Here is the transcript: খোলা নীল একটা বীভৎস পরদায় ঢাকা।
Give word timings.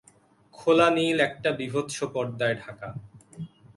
খোলা 0.53 0.87
নীল 0.89 1.17
একটা 1.19 1.49
বীভৎস 1.51 1.97
পরদায় 2.13 2.55
ঢাকা। 2.55 2.89